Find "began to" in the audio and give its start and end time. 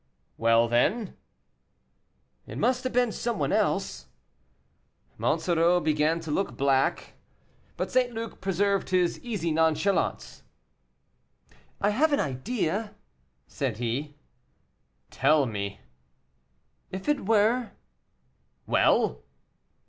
5.79-6.31